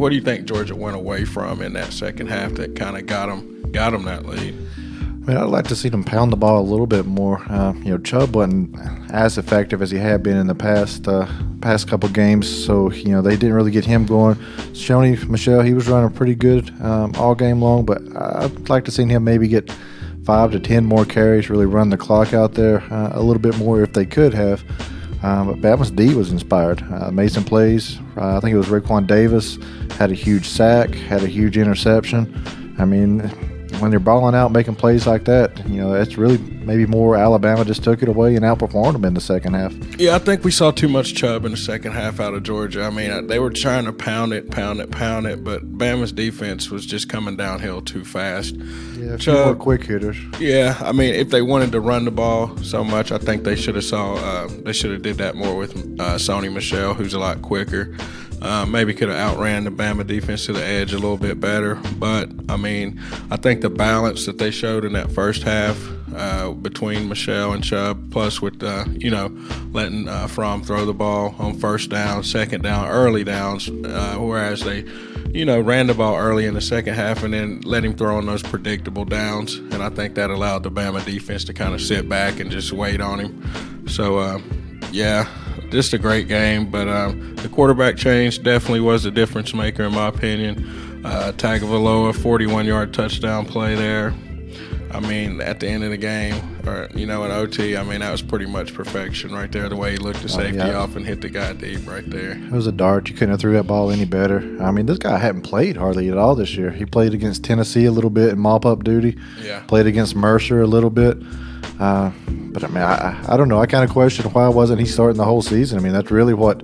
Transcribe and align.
what 0.00 0.08
do 0.08 0.16
you 0.16 0.22
think 0.22 0.46
Georgia 0.46 0.74
went 0.74 0.96
away 0.96 1.26
from 1.26 1.60
in 1.60 1.74
that 1.74 1.92
second 1.92 2.28
half 2.28 2.54
that 2.54 2.74
kind 2.74 2.96
of 2.96 3.04
got 3.04 3.26
them 3.26 3.70
got 3.70 3.90
them 3.90 4.04
that 4.04 4.24
lead? 4.24 4.56
I 4.96 5.26
mean, 5.26 5.36
I'd 5.36 5.50
like 5.50 5.66
to 5.66 5.76
see 5.76 5.90
them 5.90 6.02
pound 6.02 6.32
the 6.32 6.38
ball 6.38 6.58
a 6.58 6.64
little 6.64 6.86
bit 6.86 7.04
more. 7.04 7.42
Uh, 7.50 7.74
you 7.74 7.90
know, 7.90 7.98
Chubb 7.98 8.34
wasn't 8.34 8.74
as 9.10 9.36
effective 9.36 9.82
as 9.82 9.90
he 9.90 9.98
had 9.98 10.22
been 10.22 10.38
in 10.38 10.46
the 10.46 10.54
past 10.54 11.06
uh, 11.06 11.28
past 11.60 11.86
couple 11.86 12.08
games, 12.08 12.48
so 12.48 12.90
you 12.90 13.10
know 13.10 13.20
they 13.20 13.36
didn't 13.36 13.52
really 13.52 13.70
get 13.70 13.84
him 13.84 14.06
going. 14.06 14.36
Sony 14.72 15.22
Michel, 15.28 15.60
he 15.60 15.74
was 15.74 15.86
running 15.86 16.10
pretty 16.16 16.34
good 16.34 16.70
um, 16.80 17.12
all 17.16 17.34
game 17.34 17.60
long, 17.60 17.84
but 17.84 18.00
I'd 18.16 18.70
like 18.70 18.86
to 18.86 18.90
see 18.90 19.04
him 19.04 19.22
maybe 19.22 19.48
get 19.48 19.70
five 20.24 20.50
to 20.52 20.60
ten 20.60 20.86
more 20.86 21.04
carries, 21.04 21.50
really 21.50 21.66
run 21.66 21.90
the 21.90 21.98
clock 21.98 22.32
out 22.32 22.54
there 22.54 22.80
uh, 22.90 23.10
a 23.12 23.22
little 23.22 23.42
bit 23.42 23.58
more 23.58 23.82
if 23.82 23.92
they 23.92 24.06
could 24.06 24.32
have. 24.32 24.64
Um, 25.22 25.48
but 25.48 25.60
Bama's 25.60 25.90
D 25.90 26.14
was 26.14 26.32
inspired. 26.32 26.82
Uh, 26.90 27.10
Mason 27.10 27.44
plays. 27.44 27.98
Uh, 28.16 28.36
I 28.36 28.40
think 28.40 28.54
it 28.54 28.58
was 28.58 28.68
Raekwon 28.68 29.06
Davis 29.06 29.58
had 30.00 30.10
a 30.10 30.14
huge 30.14 30.48
sack, 30.48 30.90
had 30.94 31.22
a 31.22 31.26
huge 31.26 31.58
interception. 31.58 32.42
I 32.78 32.86
mean, 32.86 33.30
when 33.78 33.90
they're 33.90 34.00
balling 34.00 34.34
out, 34.34 34.52
making 34.52 34.74
plays 34.74 35.06
like 35.06 35.24
that, 35.24 35.66
you 35.68 35.80
know, 35.80 35.94
it's 35.94 36.16
really 36.16 36.38
maybe 36.38 36.86
more 36.86 37.16
Alabama 37.16 37.64
just 37.64 37.82
took 37.82 38.02
it 38.02 38.08
away 38.08 38.36
and 38.36 38.44
outperformed 38.44 38.92
them 38.92 39.04
in 39.04 39.14
the 39.14 39.20
second 39.20 39.54
half. 39.54 39.72
Yeah, 39.98 40.14
I 40.14 40.18
think 40.18 40.44
we 40.44 40.50
saw 40.50 40.70
too 40.70 40.88
much 40.88 41.14
Chubb 41.14 41.44
in 41.44 41.52
the 41.52 41.56
second 41.56 41.92
half 41.92 42.20
out 42.20 42.34
of 42.34 42.42
Georgia. 42.42 42.84
I 42.84 42.90
mean, 42.90 43.26
they 43.26 43.38
were 43.38 43.50
trying 43.50 43.84
to 43.86 43.92
pound 43.92 44.32
it, 44.32 44.50
pound 44.50 44.80
it, 44.80 44.90
pound 44.90 45.26
it, 45.26 45.42
but 45.42 45.78
Bama's 45.78 46.12
defense 46.12 46.70
was 46.70 46.86
just 46.86 47.08
coming 47.08 47.36
downhill 47.36 47.80
too 47.80 48.04
fast. 48.04 48.54
Yeah, 48.54 49.06
a 49.06 49.08
few 49.10 49.18
Chubb, 49.18 49.46
more 49.46 49.54
quick 49.54 49.84
hitters. 49.84 50.16
Yeah, 50.38 50.76
I 50.80 50.92
mean, 50.92 51.14
if 51.14 51.30
they 51.30 51.42
wanted 51.42 51.72
to 51.72 51.80
run 51.80 52.04
the 52.04 52.10
ball 52.10 52.56
so 52.58 52.84
much, 52.84 53.12
I 53.12 53.18
think 53.18 53.44
they 53.44 53.56
should 53.56 53.74
have 53.74 53.84
saw 53.84 54.14
uh, 54.14 54.48
they 54.64 54.72
should 54.72 54.92
have 54.92 55.02
did 55.02 55.16
that 55.18 55.34
more 55.34 55.56
with 55.56 55.76
uh, 56.00 56.16
Sony 56.16 56.52
Michel, 56.52 56.94
who's 56.94 57.14
a 57.14 57.18
lot 57.18 57.42
quicker. 57.42 57.94
Uh, 58.42 58.64
maybe 58.66 58.94
could 58.94 59.08
have 59.08 59.18
outran 59.18 59.64
the 59.64 59.70
Bama 59.70 60.06
defense 60.06 60.46
to 60.46 60.52
the 60.52 60.64
edge 60.64 60.92
a 60.92 60.98
little 60.98 61.18
bit 61.18 61.40
better. 61.40 61.74
But 61.98 62.30
I 62.48 62.56
mean, 62.56 63.00
I 63.30 63.36
think 63.36 63.60
the 63.60 63.70
balance 63.70 64.26
that 64.26 64.38
they 64.38 64.50
showed 64.50 64.84
in 64.84 64.94
that 64.94 65.12
first 65.12 65.42
half 65.42 65.78
uh, 66.14 66.50
between 66.50 67.08
Michel 67.08 67.52
and 67.52 67.62
Chubb, 67.62 68.10
plus 68.10 68.40
with 68.40 68.62
uh, 68.62 68.84
you 68.88 69.10
know 69.10 69.30
letting 69.72 70.08
uh, 70.08 70.26
Fromm 70.26 70.62
throw 70.62 70.84
the 70.84 70.94
ball 70.94 71.34
on 71.38 71.58
first 71.58 71.90
down, 71.90 72.22
second 72.24 72.62
down, 72.62 72.88
early 72.88 73.24
downs, 73.24 73.68
uh, 73.68 74.16
whereas 74.18 74.64
they 74.64 74.84
you 75.32 75.44
know 75.44 75.60
ran 75.60 75.86
the 75.86 75.94
ball 75.94 76.16
early 76.16 76.46
in 76.46 76.54
the 76.54 76.60
second 76.60 76.94
half 76.94 77.22
and 77.22 77.34
then 77.34 77.60
let 77.60 77.84
him 77.84 77.94
throw 77.94 78.16
on 78.16 78.26
those 78.26 78.42
predictable 78.42 79.04
downs, 79.04 79.56
and 79.56 79.82
I 79.82 79.90
think 79.90 80.14
that 80.16 80.30
allowed 80.30 80.62
the 80.62 80.70
Bama 80.70 81.04
defense 81.04 81.44
to 81.44 81.54
kind 81.54 81.74
of 81.74 81.80
sit 81.80 82.08
back 82.08 82.40
and 82.40 82.50
just 82.50 82.72
wait 82.72 83.00
on 83.00 83.20
him. 83.20 83.86
So 83.88 84.18
uh, 84.18 84.40
yeah, 84.90 85.28
just 85.70 85.92
a 85.92 85.98
great 85.98 86.28
game. 86.28 86.70
But 86.70 86.88
um, 86.88 87.34
the 87.36 87.48
quarterback 87.48 87.96
change 87.96 88.42
definitely 88.42 88.80
was 88.80 89.02
the 89.04 89.10
difference 89.10 89.54
maker, 89.54 89.84
in 89.84 89.92
my 89.92 90.08
opinion. 90.08 91.02
Uh, 91.04 91.32
Tagovailoa, 91.36 92.14
41 92.14 92.66
yard 92.66 92.92
touchdown 92.92 93.46
play 93.46 93.74
there. 93.74 94.14
I 94.92 94.98
mean, 94.98 95.40
at 95.40 95.60
the 95.60 95.68
end 95.68 95.84
of 95.84 95.90
the 95.90 95.96
game, 95.96 96.34
or 96.66 96.88
you 96.94 97.06
know, 97.06 97.24
in 97.24 97.30
OT, 97.30 97.76
I 97.76 97.84
mean, 97.84 98.00
that 98.00 98.10
was 98.10 98.22
pretty 98.22 98.46
much 98.46 98.74
perfection 98.74 99.32
right 99.32 99.50
there. 99.50 99.68
The 99.68 99.76
way 99.76 99.92
he 99.92 99.98
looked 99.98 100.18
the 100.18 100.24
oh, 100.24 100.38
safety 100.38 100.60
oh, 100.60 100.66
yeah. 100.66 100.78
off 100.78 100.96
and 100.96 101.06
hit 101.06 101.20
the 101.20 101.28
guy 101.28 101.52
deep 101.52 101.86
right 101.86 102.08
there. 102.10 102.32
It 102.32 102.50
was 102.50 102.66
a 102.66 102.72
dart. 102.72 103.08
You 103.08 103.14
couldn't 103.14 103.30
have 103.30 103.40
threw 103.40 103.52
that 103.52 103.68
ball 103.68 103.92
any 103.92 104.04
better. 104.04 104.38
I 104.60 104.72
mean, 104.72 104.86
this 104.86 104.98
guy 104.98 105.18
hadn't 105.18 105.42
played 105.42 105.76
hardly 105.76 106.08
at 106.08 106.18
all 106.18 106.34
this 106.34 106.56
year. 106.56 106.72
He 106.72 106.84
played 106.86 107.14
against 107.14 107.44
Tennessee 107.44 107.84
a 107.84 107.92
little 107.92 108.10
bit 108.10 108.30
in 108.30 108.40
mop 108.40 108.66
up 108.66 108.82
duty. 108.82 109.16
Yeah. 109.40 109.60
Played 109.60 109.86
against 109.86 110.16
Mercer 110.16 110.60
a 110.60 110.66
little 110.66 110.90
bit. 110.90 111.18
Uh, 111.78 112.10
but 112.26 112.64
I 112.64 112.68
mean, 112.68 112.82
I, 112.82 113.24
I 113.28 113.36
don't 113.36 113.48
know. 113.48 113.60
I 113.60 113.66
kind 113.66 113.84
of 113.84 113.90
question 113.90 114.24
why 114.32 114.48
wasn't 114.48 114.80
he 114.80 114.86
starting 114.86 115.16
the 115.16 115.24
whole 115.24 115.42
season? 115.42 115.78
I 115.78 115.82
mean, 115.82 115.92
that's 115.92 116.10
really 116.10 116.34
what 116.34 116.62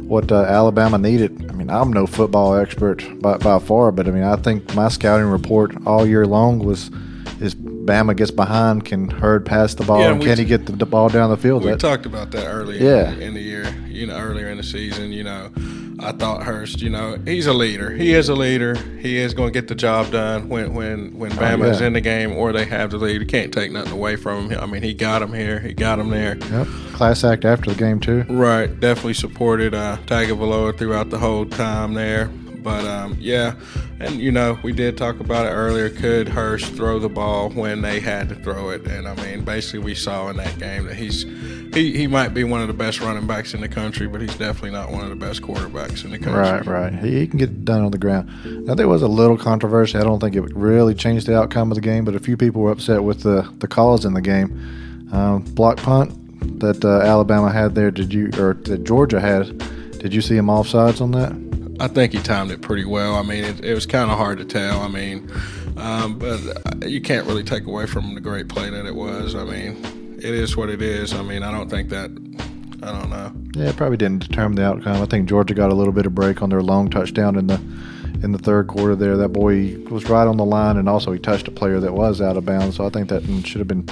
what 0.00 0.30
uh, 0.30 0.42
Alabama 0.42 0.98
needed. 0.98 1.50
I 1.50 1.54
mean, 1.54 1.70
I'm 1.70 1.92
no 1.92 2.06
football 2.06 2.54
expert 2.56 3.02
by, 3.20 3.38
by 3.38 3.58
far, 3.58 3.90
but 3.90 4.06
I 4.06 4.10
mean, 4.10 4.22
I 4.22 4.36
think 4.36 4.74
my 4.74 4.88
scouting 4.88 5.26
report 5.26 5.74
all 5.86 6.06
year 6.06 6.26
long 6.26 6.58
was 6.58 6.90
Bama 7.84 8.16
gets 8.16 8.30
behind, 8.30 8.84
can 8.84 9.08
herd 9.08 9.44
pass 9.44 9.74
the 9.74 9.84
ball, 9.84 10.00
yeah, 10.00 10.12
and 10.12 10.22
can 10.22 10.38
he 10.38 10.44
get 10.44 10.66
the, 10.66 10.72
the, 10.72 10.86
ball 10.86 11.08
down 11.08 11.30
the 11.30 11.36
field? 11.36 11.64
We 11.64 11.70
that, 11.70 11.80
talked 11.80 12.06
about 12.06 12.30
that 12.32 12.46
earlier 12.46 12.82
yeah. 12.82 13.12
in 13.12 13.34
the 13.34 13.40
year, 13.40 13.68
you 13.86 14.06
know, 14.06 14.16
earlier 14.16 14.48
in 14.48 14.56
the 14.56 14.62
season, 14.62 15.12
you 15.12 15.24
know. 15.24 15.50
I 16.00 16.12
thought 16.12 16.42
Hurts, 16.42 16.82
you 16.82 16.90
know, 16.90 17.18
he's 17.24 17.46
a 17.46 17.52
leader. 17.52 17.90
He 17.90 18.14
is 18.14 18.28
a 18.28 18.34
leader. 18.34 18.74
He 18.98 19.16
is 19.16 19.32
going 19.32 19.52
to 19.52 19.58
get 19.58 19.68
the 19.68 19.74
job 19.74 20.10
done 20.10 20.48
when 20.48 20.74
when 20.74 21.16
when 21.16 21.30
Bama 21.32 21.62
oh, 21.62 21.66
yeah. 21.66 21.70
is 21.70 21.80
in 21.80 21.92
the 21.92 22.00
game 22.00 22.32
or 22.32 22.52
they 22.52 22.64
have 22.64 22.90
the 22.90 22.98
lead. 22.98 23.20
You 23.20 23.26
can't 23.26 23.52
take 23.52 23.70
nothing 23.70 23.92
away 23.92 24.16
from 24.16 24.50
him. 24.50 24.60
I 24.60 24.66
mean, 24.66 24.82
he 24.82 24.92
got 24.92 25.22
him 25.22 25.32
here. 25.32 25.60
He 25.60 25.72
got 25.72 25.98
him 25.98 26.10
there. 26.10 26.36
Yep. 26.36 26.66
Class 26.94 27.22
act 27.24 27.44
after 27.44 27.70
the 27.70 27.76
game 27.76 28.00
too. 28.00 28.24
Right. 28.28 28.66
Definitely 28.78 29.14
supported 29.14 29.72
uh, 29.72 29.98
Tagovailoa 30.06 30.76
throughout 30.76 31.10
the 31.10 31.18
whole 31.18 31.46
time 31.46 31.94
there. 31.94 32.28
But 32.64 32.86
um, 32.86 33.18
yeah, 33.20 33.56
and 34.00 34.18
you 34.18 34.32
know 34.32 34.58
we 34.62 34.72
did 34.72 34.96
talk 34.96 35.20
about 35.20 35.44
it 35.44 35.50
earlier. 35.50 35.90
Could 35.90 36.30
Hurts 36.30 36.66
throw 36.66 36.98
the 36.98 37.10
ball 37.10 37.50
when 37.50 37.82
they 37.82 38.00
had 38.00 38.30
to 38.30 38.34
throw 38.36 38.70
it? 38.70 38.86
And 38.86 39.06
I 39.06 39.14
mean, 39.16 39.44
basically, 39.44 39.80
we 39.80 39.94
saw 39.94 40.30
in 40.30 40.38
that 40.38 40.58
game 40.58 40.86
that 40.86 40.94
he's 40.94 41.24
he, 41.74 41.94
he 41.94 42.06
might 42.06 42.32
be 42.32 42.42
one 42.42 42.62
of 42.62 42.68
the 42.68 42.74
best 42.74 43.00
running 43.00 43.26
backs 43.26 43.52
in 43.52 43.60
the 43.60 43.68
country, 43.68 44.06
but 44.06 44.22
he's 44.22 44.34
definitely 44.36 44.70
not 44.70 44.90
one 44.90 45.02
of 45.02 45.10
the 45.10 45.16
best 45.16 45.42
quarterbacks 45.42 46.06
in 46.06 46.10
the 46.10 46.18
country. 46.18 46.40
Right, 46.40 46.64
right. 46.64 46.94
He, 46.94 47.20
he 47.20 47.26
can 47.26 47.38
get 47.38 47.66
done 47.66 47.84
on 47.84 47.90
the 47.90 47.98
ground. 47.98 48.30
Now 48.64 48.74
there 48.74 48.88
was 48.88 49.02
a 49.02 49.08
little 49.08 49.36
controversy. 49.36 49.98
I 49.98 50.02
don't 50.02 50.18
think 50.18 50.34
it 50.34 50.40
really 50.56 50.94
changed 50.94 51.26
the 51.26 51.36
outcome 51.36 51.70
of 51.70 51.74
the 51.74 51.82
game, 51.82 52.06
but 52.06 52.14
a 52.14 52.20
few 52.20 52.38
people 52.38 52.62
were 52.62 52.72
upset 52.72 53.04
with 53.04 53.24
the 53.24 53.46
the 53.58 53.68
calls 53.68 54.06
in 54.06 54.14
the 54.14 54.22
game. 54.22 55.10
Um, 55.12 55.42
block 55.42 55.76
punt 55.76 56.60
that 56.60 56.82
uh, 56.82 57.00
Alabama 57.02 57.52
had 57.52 57.74
there. 57.74 57.90
Did 57.90 58.14
you 58.14 58.30
or 58.38 58.54
that 58.54 58.84
Georgia 58.84 59.20
had? 59.20 59.58
Did 59.98 60.14
you 60.14 60.22
see 60.22 60.36
him 60.38 60.46
offsides 60.46 61.02
on 61.02 61.10
that? 61.12 61.53
I 61.84 61.88
think 61.88 62.14
he 62.14 62.18
timed 62.18 62.50
it 62.50 62.62
pretty 62.62 62.86
well. 62.86 63.14
I 63.14 63.20
mean, 63.20 63.44
it, 63.44 63.62
it 63.62 63.74
was 63.74 63.84
kind 63.84 64.10
of 64.10 64.16
hard 64.16 64.38
to 64.38 64.44
tell. 64.46 64.80
I 64.80 64.88
mean, 64.88 65.30
um, 65.76 66.18
but 66.18 66.88
you 66.88 67.02
can't 67.02 67.26
really 67.26 67.44
take 67.44 67.66
away 67.66 67.84
from 67.84 68.14
the 68.14 68.22
great 68.22 68.48
play 68.48 68.70
that 68.70 68.86
it 68.86 68.94
was. 68.94 69.34
I 69.34 69.44
mean, 69.44 70.16
it 70.16 70.32
is 70.32 70.56
what 70.56 70.70
it 70.70 70.80
is. 70.80 71.12
I 71.12 71.20
mean, 71.20 71.42
I 71.42 71.52
don't 71.52 71.68
think 71.68 71.90
that. 71.90 72.08
I 72.82 72.90
don't 72.90 73.10
know. 73.10 73.32
Yeah, 73.54 73.68
it 73.68 73.76
probably 73.76 73.98
didn't 73.98 74.26
determine 74.26 74.56
the 74.56 74.64
outcome. 74.64 75.02
I 75.02 75.04
think 75.04 75.28
Georgia 75.28 75.52
got 75.52 75.70
a 75.70 75.74
little 75.74 75.92
bit 75.92 76.06
of 76.06 76.14
break 76.14 76.40
on 76.40 76.48
their 76.48 76.62
long 76.62 76.88
touchdown 76.88 77.36
in 77.36 77.48
the 77.48 77.60
in 78.22 78.32
the 78.32 78.38
third 78.38 78.66
quarter. 78.66 78.96
There, 78.96 79.18
that 79.18 79.34
boy 79.34 79.76
was 79.90 80.08
right 80.08 80.26
on 80.26 80.38
the 80.38 80.44
line, 80.46 80.78
and 80.78 80.88
also 80.88 81.12
he 81.12 81.18
touched 81.18 81.48
a 81.48 81.50
player 81.50 81.80
that 81.80 81.92
was 81.92 82.22
out 82.22 82.38
of 82.38 82.46
bounds. 82.46 82.76
So 82.76 82.86
I 82.86 82.88
think 82.88 83.10
that 83.10 83.24
should 83.44 83.58
have 83.58 83.68
been 83.68 83.86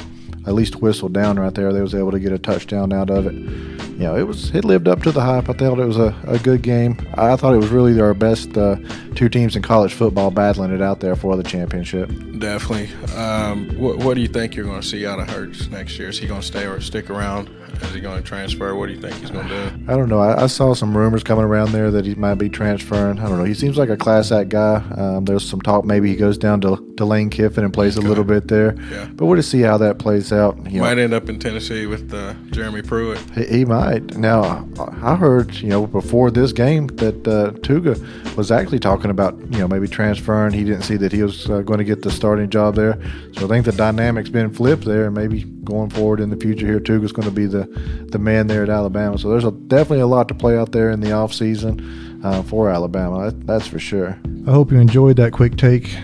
at 0.46 0.54
least 0.54 0.76
whistled 0.76 1.12
down 1.12 1.38
right 1.38 1.54
there. 1.54 1.74
They 1.74 1.82
was 1.82 1.94
able 1.94 2.12
to 2.12 2.18
get 2.18 2.32
a 2.32 2.38
touchdown 2.38 2.90
out 2.90 3.10
of 3.10 3.26
it 3.26 3.81
you 4.02 4.08
know, 4.08 4.16
it 4.16 4.26
was 4.26 4.52
it 4.52 4.64
lived 4.64 4.88
up 4.88 5.00
to 5.04 5.12
the 5.12 5.20
hype. 5.20 5.48
I 5.48 5.52
thought 5.52 5.78
it 5.78 5.86
was 5.86 5.96
a, 5.96 6.12
a 6.26 6.36
good 6.40 6.62
game. 6.62 6.98
I 7.14 7.36
thought 7.36 7.54
it 7.54 7.58
was 7.58 7.68
really 7.68 8.00
our 8.00 8.14
best 8.14 8.58
uh, 8.58 8.74
two 9.14 9.28
teams 9.28 9.54
in 9.54 9.62
college 9.62 9.94
football 9.94 10.32
battling 10.32 10.74
it 10.74 10.82
out 10.82 10.98
there 10.98 11.14
for 11.14 11.36
the 11.36 11.44
championship. 11.44 12.08
Definitely. 12.36 12.92
Um, 13.14 13.68
what, 13.78 13.98
what 13.98 14.14
do 14.14 14.20
you 14.20 14.26
think 14.26 14.56
you're 14.56 14.64
going 14.64 14.80
to 14.80 14.86
see 14.86 15.06
out 15.06 15.20
of 15.20 15.30
Hurts 15.30 15.68
next 15.68 16.00
year? 16.00 16.08
Is 16.08 16.18
he 16.18 16.26
going 16.26 16.40
to 16.40 16.46
stay 16.46 16.66
or 16.66 16.80
stick 16.80 17.10
around? 17.10 17.48
Is 17.82 17.94
he 17.94 18.00
going 18.00 18.20
to 18.20 18.28
transfer? 18.28 18.74
What 18.74 18.88
do 18.88 18.92
you 18.92 19.00
think 19.00 19.14
he's 19.14 19.30
going 19.30 19.46
to 19.46 19.70
do? 19.70 19.84
I 19.86 19.96
don't 19.96 20.08
know. 20.08 20.18
I, 20.18 20.42
I, 20.42 20.46
saw 20.48 20.74
some 20.74 20.96
rumors 20.96 21.22
coming 21.22 21.44
around 21.44 21.70
there 21.70 21.92
that 21.92 22.04
he 22.04 22.16
might 22.16 22.34
be 22.34 22.48
transferring. 22.48 23.20
I 23.20 23.28
don't 23.28 23.38
know. 23.38 23.44
He 23.44 23.54
seems 23.54 23.78
like 23.78 23.88
a 23.88 23.96
class 23.96 24.32
act 24.32 24.50
guy. 24.50 24.76
Um, 24.96 25.24
there's 25.24 25.48
some 25.48 25.60
talk 25.60 25.84
maybe 25.84 26.08
he 26.08 26.16
goes 26.16 26.38
down 26.38 26.60
to, 26.62 26.91
to 27.02 27.06
Lane 27.06 27.30
Kiffin 27.30 27.64
and 27.64 27.72
plays 27.72 27.96
a 27.96 28.00
little 28.00 28.24
bit 28.24 28.48
there. 28.48 28.74
Yeah. 28.90 29.06
But 29.12 29.26
we'll 29.26 29.36
just 29.36 29.50
see 29.50 29.60
how 29.60 29.76
that 29.78 29.98
plays 29.98 30.32
out. 30.32 30.56
You 30.70 30.80
might 30.80 30.94
know. 30.94 31.02
end 31.02 31.14
up 31.14 31.28
in 31.28 31.38
Tennessee 31.38 31.86
with 31.86 32.12
uh, 32.14 32.34
Jeremy 32.50 32.82
Pruitt. 32.82 33.18
He, 33.30 33.44
he, 33.44 33.64
might. 33.64 34.16
Now, 34.16 34.66
I 35.02 35.16
heard, 35.16 35.54
you 35.56 35.68
know, 35.68 35.86
before 35.86 36.30
this 36.30 36.52
game 36.52 36.86
that 36.88 37.26
uh, 37.26 37.52
Tuga 37.60 37.98
was 38.36 38.50
actually 38.50 38.78
talking 38.78 39.10
about, 39.10 39.38
you 39.50 39.58
know, 39.58 39.68
maybe 39.68 39.88
transferring. 39.88 40.52
He 40.52 40.64
didn't 40.64 40.82
see 40.82 40.96
that 40.96 41.12
he 41.12 41.22
was 41.22 41.50
uh, 41.50 41.62
going 41.62 41.78
to 41.78 41.84
get 41.84 42.02
the 42.02 42.10
starting 42.10 42.48
job 42.48 42.76
there. 42.76 43.00
So 43.32 43.46
I 43.46 43.48
think 43.48 43.66
the 43.66 43.72
dynamic's 43.72 44.30
been 44.30 44.52
flipped 44.52 44.84
there. 44.84 45.06
And 45.06 45.14
maybe 45.14 45.44
going 45.44 45.90
forward 45.90 46.20
in 46.20 46.30
the 46.30 46.36
future 46.36 46.66
here, 46.66 46.80
Tuga's 46.80 47.12
going 47.12 47.28
to 47.28 47.34
be 47.34 47.46
the, 47.46 47.64
the 48.10 48.18
man 48.18 48.46
there 48.46 48.62
at 48.62 48.70
Alabama. 48.70 49.18
So 49.18 49.28
there's 49.28 49.44
a, 49.44 49.50
definitely 49.52 50.00
a 50.00 50.06
lot 50.06 50.28
to 50.28 50.34
play 50.34 50.56
out 50.56 50.72
there 50.72 50.90
in 50.90 51.00
the 51.00 51.12
off 51.12 51.32
season 51.32 52.20
uh, 52.24 52.42
for 52.42 52.70
Alabama. 52.70 53.32
That's 53.32 53.66
for 53.66 53.78
sure. 53.78 54.18
I 54.46 54.50
hope 54.50 54.70
you 54.70 54.78
enjoyed 54.78 55.16
that 55.16 55.32
quick 55.32 55.56
take. 55.56 55.96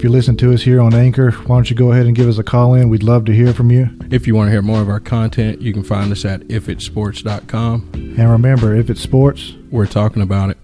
If 0.00 0.04
you 0.04 0.08
listen 0.08 0.34
to 0.38 0.54
us 0.54 0.62
here 0.62 0.80
on 0.80 0.94
Anchor, 0.94 1.30
why 1.30 1.56
don't 1.56 1.68
you 1.68 1.76
go 1.76 1.92
ahead 1.92 2.06
and 2.06 2.16
give 2.16 2.26
us 2.26 2.38
a 2.38 2.42
call 2.42 2.72
in? 2.72 2.88
We'd 2.88 3.02
love 3.02 3.26
to 3.26 3.34
hear 3.34 3.52
from 3.52 3.70
you. 3.70 3.90
If 4.10 4.26
you 4.26 4.34
want 4.34 4.46
to 4.46 4.50
hear 4.50 4.62
more 4.62 4.80
of 4.80 4.88
our 4.88 4.98
content, 4.98 5.60
you 5.60 5.74
can 5.74 5.82
find 5.82 6.10
us 6.10 6.24
at 6.24 6.40
ifitsports.com. 6.44 7.90
And 7.92 8.30
remember, 8.30 8.74
if 8.74 8.88
it's 8.88 9.02
sports, 9.02 9.52
we're 9.70 9.84
talking 9.84 10.22
about 10.22 10.48
it. 10.48 10.56